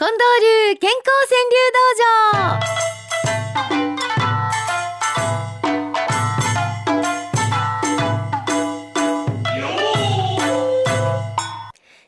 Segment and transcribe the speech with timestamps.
[0.00, 0.16] 近藤
[0.70, 2.62] 流健康川柳道場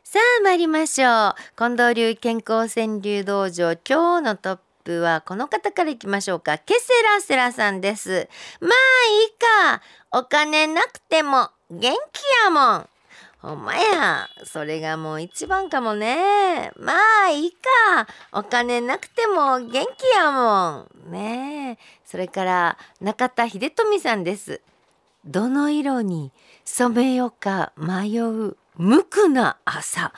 [0.04, 8.28] さあ参りましょう近藤流健康川柳道場今日のトップはこの方からいきましょうかケセラセラさんです
[8.60, 9.30] まあいい
[9.72, 9.82] か
[10.12, 12.88] お金なくても元気やもん
[13.40, 14.28] ほんまや。
[14.44, 16.72] それがもう一番かもね。
[16.76, 16.92] ま
[17.26, 18.06] あいいか。
[18.32, 19.78] お金なくても元気
[20.14, 21.10] やもん。
[21.10, 24.60] ねそれから中田秀富さんです。
[25.24, 26.32] どの色に
[26.64, 30.12] 染めようか迷う無垢な朝。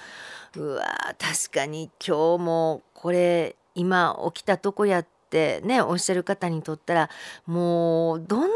[0.57, 0.85] うわ
[1.19, 7.11] 確かに今日もこれ今起きたとこやってねおっしゃる方にとったら
[7.47, 8.47] もうどんな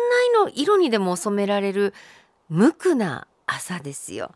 [0.45, 1.95] 色色にでも染められる
[2.49, 4.33] 無垢な朝ですよ。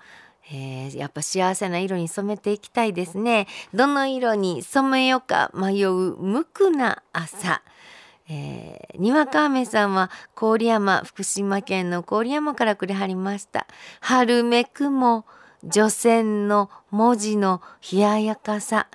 [0.52, 3.46] えー、やっぱ幸せな色に染めていきたいですね。
[3.72, 7.62] どの色に染めようか迷う無垢な朝。
[8.28, 13.66] えー、にわか雨さんは郡山福島県の郡山からくれはりました。
[14.00, 15.24] 春めくも
[15.62, 17.60] 除染の文字の
[17.92, 18.88] 冷ややかさ。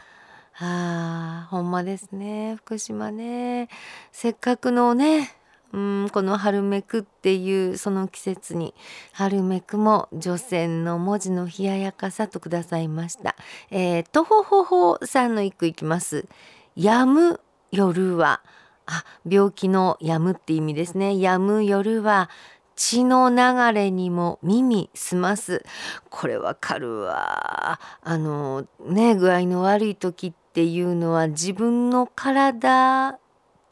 [0.57, 3.67] あーほんまですね福島ね
[4.13, 5.35] せっかくのね
[5.75, 8.73] うんこの春めくっていうその季節に
[9.11, 13.35] 春めくも除染の文字の冷ややかさとくださいました。
[13.71, 16.27] えー、とほほほさんの一句いきます。
[16.77, 18.41] やむ夜は
[18.85, 21.19] あ病気のやむって意味ですね。
[21.19, 22.29] やむ夜は
[22.77, 25.65] 血の流れにも耳すます。
[26.09, 27.81] これわかるわ。
[28.01, 33.19] あのね具合の悪い時っていうのは自分の体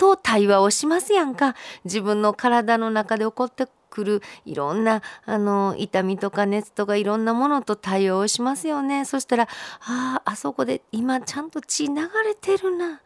[0.04, 1.56] と対話をしますやんか。
[1.86, 9.06] 自分の体の中で起こってくるいろんなあの痛みとか熱とかいろんなものと対応しますよね。
[9.06, 9.44] そしたら
[9.80, 13.02] あああそこで今ちゃんと血流れてるな。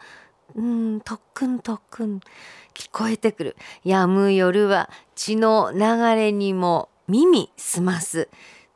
[0.56, 2.20] うん特訓特訓。
[2.74, 3.56] 聞こえてくる。
[3.84, 5.80] やむ夜は血の流
[6.16, 8.28] れにも耳すます。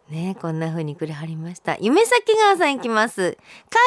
[0.09, 1.75] ねこんな風にくれはりました。
[1.79, 3.35] 夢咲川さんいきます。
[3.69, 3.81] 階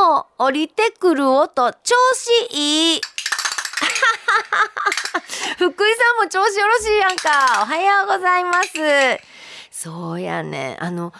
[0.00, 3.00] 段を降りてくる音調子いい。
[5.58, 7.62] 福井さんも調子よろしいやんか。
[7.62, 8.70] おはようございます。
[9.70, 10.76] そうやね。
[10.80, 11.12] あの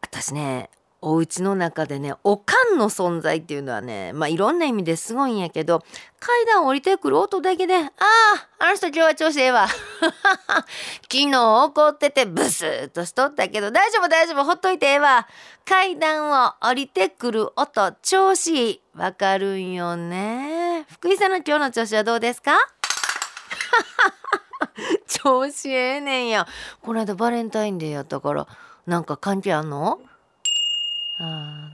[0.00, 0.70] 私ね
[1.06, 5.82] お家の中でねおかんの存在っていうのはねまあいろんな意味ですごいんやけど
[6.18, 15.28] 階段降りてくる音だけで「あああの人今日は調子ええわ」 昨日怒っててブスッとしとったけど大丈夫大丈夫ほっといてええわ。
[15.66, 20.86] 階段を降りてくる音調子いいわかるんよね。
[20.90, 22.52] 福井さんの今日の調子はどうですか？
[25.06, 26.46] 調子ええねんや
[26.82, 28.46] この間バレンタインデーやったから
[28.86, 30.00] なんか関係あんの？
[31.18, 31.70] あ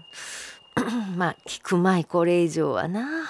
[1.17, 3.09] まあ聞くまいこれ以上はな。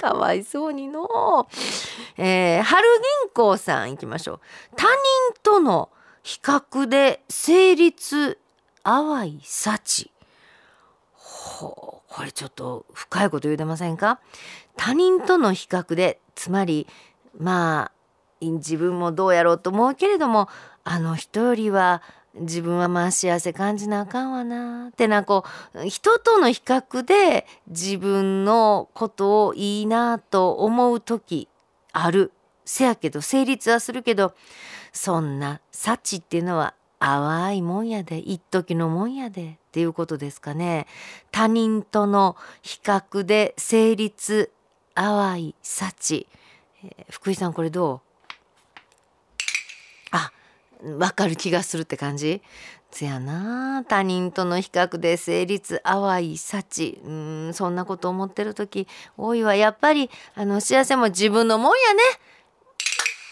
[0.00, 1.48] かわいそうにの
[2.16, 2.86] えー、春
[3.24, 4.40] 銀行さん行きましょう。
[4.76, 4.94] 他人
[5.42, 5.90] との
[6.22, 8.38] 比較で成立
[8.84, 10.12] 淡い幸。
[11.14, 14.20] ほうこれちょっと深いこと言うてませんか？
[14.76, 16.86] 他人との比較でつまり
[17.36, 17.92] まあ
[18.40, 20.48] 自分もどうやろうと思うけれども
[20.84, 22.02] あの人よりは
[22.40, 24.88] 自分はまあ幸せ感じなあかんわな。
[24.88, 25.44] ってなこ
[25.74, 31.48] う人との比較で自分のことをいいなと思う時
[31.92, 32.32] ある。
[32.64, 34.34] せやけど成立はするけど
[34.92, 39.58] そんな幸っていうのは淡いもんやで一時のもんやで。
[39.68, 40.86] っていうことですかね。
[41.30, 44.50] 他人との比較で成立
[44.94, 46.26] 淡い幸、
[46.82, 48.07] えー福井さんこれどう？
[50.98, 52.42] わかる気がするって感じ？
[52.90, 57.00] せやな他人との比較で成立淡い幸。
[57.04, 59.54] うんそんなこと思ってる時多いわ。
[59.54, 62.02] やっぱりあの幸せも自分のもんやね。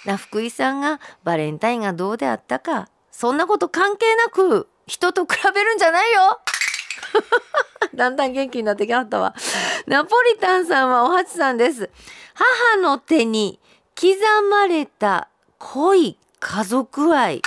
[0.04, 2.88] な福井さんがバレンタインがどうであったか。
[3.10, 6.40] そんなこと関係なく人と比べるんじゃないよ。
[7.94, 9.34] だんだん元気になってきはったわ。
[9.86, 11.90] ナポリタンさんはおはちさんです。
[12.34, 13.58] 母の手に
[13.98, 14.14] 刻
[14.50, 15.28] まれた
[15.58, 17.42] 濃い家族愛。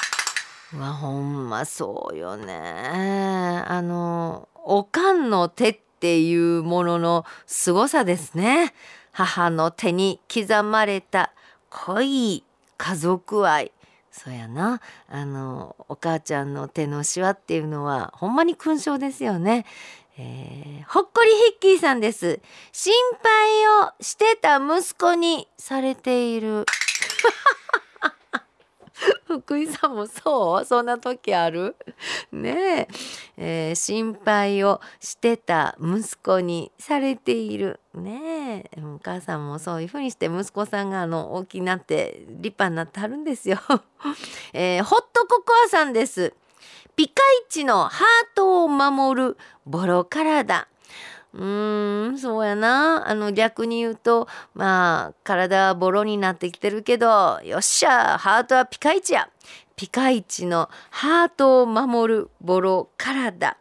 [0.74, 3.64] うわほんまそうよね。
[3.66, 8.74] あのおかんの手っていうものの凄さですね。
[9.14, 11.32] 母の手に刻まれた
[11.70, 12.44] 濃い
[12.78, 13.72] 家族愛。
[14.12, 14.82] そうやな。
[15.08, 19.66] あのお母ちゃんの手のしわっていうのはほんまに勲章ですよね、
[20.18, 22.42] えーほっこりヒッキーさんです。
[22.74, 22.94] 心
[23.24, 26.66] 配をしてた息子にされている。
[29.30, 30.66] 福井さんもそう？
[30.66, 31.76] そんな時ある？
[32.32, 32.88] ね
[33.38, 33.70] え。
[33.70, 37.80] えー、心配をしてた息子にされている。
[37.94, 38.82] ねえ。
[38.82, 43.60] お母さんもそういうふうにして息子さんがあの大きになって立派になってはるんですよ、
[44.54, 46.34] えー、ホットココアさんです。
[46.96, 50.68] ピカイチのハートを守るボロ体。
[51.34, 53.08] うーんそうやな。
[53.08, 59.30] あの逆に言うとまあ体はボロになってきてるけどよっしゃハートはピカイチや。
[59.76, 63.58] ピカイチのハートを守るボロ体。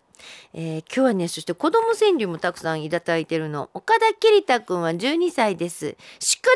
[0.55, 3.71] えー、今日はねそして子供川柳もたくさんいただいてるの。
[3.75, 5.97] 岡田桐太くんは12歳です。
[6.19, 6.53] 宿題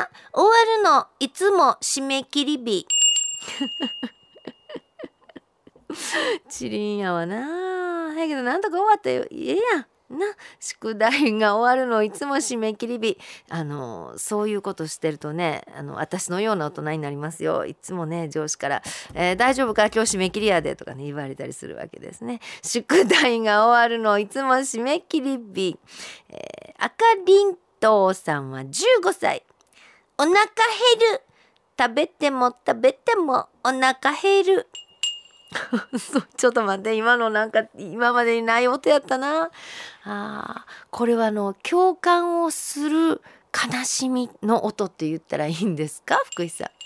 [0.00, 1.06] が終わるの。
[1.20, 2.86] いつも締め切り日。
[6.48, 8.14] チリンやわな。
[8.18, 9.86] やけどなんとか終わったよええやん。
[10.10, 10.26] な
[10.60, 13.18] 宿題が終わるのいつも締め切り日。
[13.50, 17.66] あのそういうことしてるとねあの私のような大人になりますよ。
[17.66, 18.82] いつもね上司から
[19.14, 19.86] 「えー、大丈夫か？
[19.86, 22.40] 今日締め切りやで」とかね言われたりするわけですね。
[22.62, 25.78] 宿題が終わるのいつも締め切り日、
[26.30, 29.44] えー、赤りんとうさんは15歳
[30.18, 30.42] お腹減
[31.14, 31.22] る。
[31.78, 34.66] 食べても食べてもお腹減る。
[36.36, 39.50] ちょっと待って今のなんか今までにない音やったな。
[40.04, 43.22] あこれはあの共感をする
[43.52, 46.20] 悲しみの音って言ったらいいんですか？
[46.30, 46.68] 福井さん。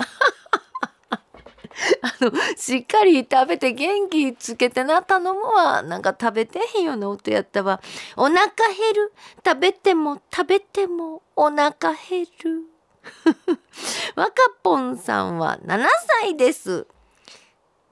[2.02, 7.80] あのしっかり食べて元気つけてな頼むわなんか食べてへんような音やったわ。
[8.16, 8.46] お腹減
[8.94, 9.12] る。
[9.44, 12.64] 食べても食べてもお腹減る。
[14.14, 14.32] 若
[14.62, 15.86] ぽんさんは7
[16.22, 16.86] 歳です。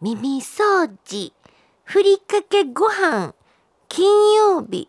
[0.01, 1.33] 耳掃除、
[1.83, 3.35] ふりかけご飯、
[3.89, 4.89] 金曜日。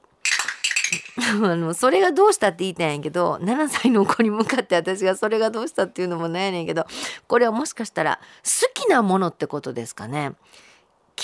[1.33, 6.85] あのそれがどうしたって言いたいんやけど7歳の子に向かって私がそれがどうしたっていうのもないやねんけど
[7.27, 10.33] これはもしかしたら好きなものってことですかね。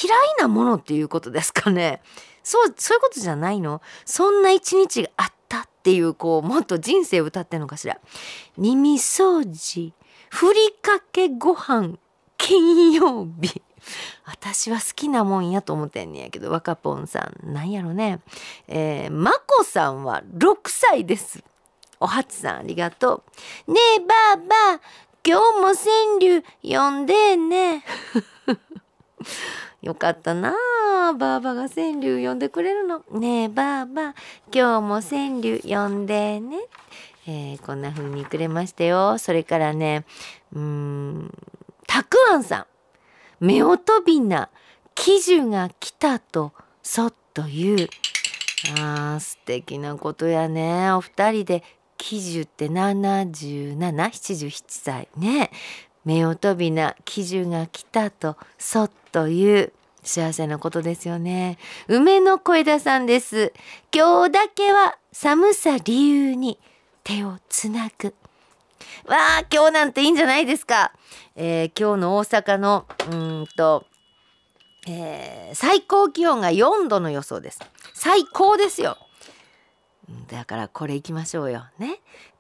[0.04, 2.02] 嫌いなものっていうことですかね。
[2.44, 3.82] そうそういうことじゃないの。
[4.04, 8.00] そんな一日があったっていうこうもっと人生歌ってんのかしら。
[8.58, 9.94] 耳掃除。
[10.32, 11.98] ふりかけご飯。
[12.38, 13.62] 金曜日。
[14.26, 17.54] 私は好きなもんやと思ってんねやけど若ぽんさん。
[17.54, 18.20] なんやろね。
[18.68, 21.44] えー、まこさんは6歳です。
[22.00, 23.24] おはつさんありがと
[23.68, 23.72] う。
[23.72, 24.82] ねえばあば
[25.26, 27.84] 今日も川柳読んでね。
[29.82, 30.54] よかったな
[31.10, 33.04] あばあばが川柳読んでくれるの。
[33.12, 34.14] ねえばあば
[34.54, 36.58] 今日も川柳読んでね。
[37.28, 39.18] えー、こんな風にくれましたよ。
[39.18, 40.06] それからね
[40.54, 41.34] うん
[41.88, 42.75] たくあんさん。
[43.42, 44.50] 夫婦びな
[44.96, 47.90] 喜寿が来たとそっと言う。
[48.80, 50.92] あー素敵なことやね。
[50.92, 51.64] お二人で
[51.98, 55.52] 喜寿って7777歳ね。
[56.06, 59.74] 夫婦びな喜寿が来たとそっと言う。
[60.04, 61.58] 幸せなことですよね。
[61.88, 63.54] 梅の小枝さんです。
[63.94, 66.60] 今日だけは寒さ理由に
[67.04, 68.14] 手をつなぐ。
[69.06, 70.94] わあ今日なんていいんじゃないですか、
[71.36, 73.86] えー、今日の大阪のうんと、
[74.88, 77.60] えー、最高気温が4度の予想です
[77.94, 78.98] 最高ですよ
[80.28, 82.00] だからこれいきましょうよね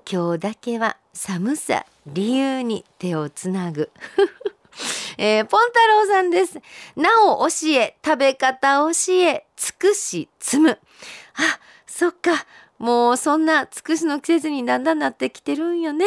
[0.10, 3.90] 今日だけは寒さ理由に手をつなぐ
[5.18, 6.60] えー、ポン太郎さんです。
[6.96, 10.72] なお教え、食べ方教え、尽くし積む。
[10.72, 12.46] あ、そっか。
[12.78, 16.06] もうそんなつくしの季節にだんだんなってきてるんよね。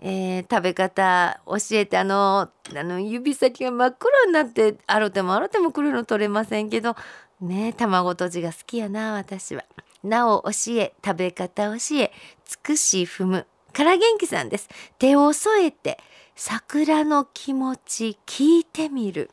[0.00, 6.96] えー、食べ方教えてあのあの指先が真っ黒になってあろてもあろても黒いの取れませんけど
[7.40, 9.64] ね卵とじが好きやな私は。
[10.02, 12.12] なお教え食べ方教え
[12.44, 14.68] つくし踏むから元気さんです。
[14.98, 15.98] 手を添えて
[16.34, 19.30] 桜の気持ち聞いてみる。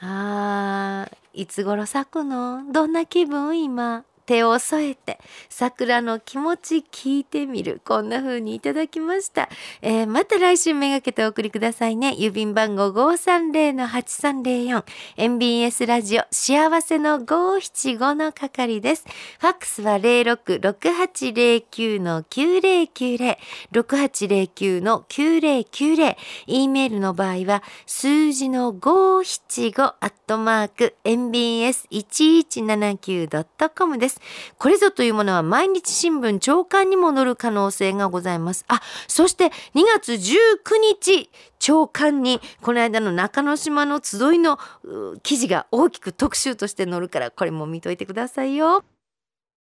[0.00, 2.62] あーいつ頃咲くの？
[2.72, 4.04] どんな気分今？
[4.28, 5.18] 手を添えて
[5.48, 7.80] 桜の気持ち聞いてみる。
[7.82, 9.48] こんな風にいただきました、
[9.80, 12.10] えー、また来週めがけてお送りくださいね。
[12.10, 14.84] 郵便番号530-8304
[15.16, 19.06] MBS ラジオ幸せの575の係です。
[19.40, 23.38] ファックスは066809の9090
[23.72, 26.16] 6809の9090
[26.46, 34.17] E メールの場合は数字の575アットマーク mbs1179.com です。
[34.58, 38.64] これぞというものは毎日新聞朝刊にも載る可能性がございます。
[38.68, 39.50] あ、そして2
[39.94, 40.18] 月19
[41.00, 44.58] 日、朝刊にこの間の中之島の集いの
[45.22, 48.84] 記事が大きく特集として載るからこれも見といてくださいよ。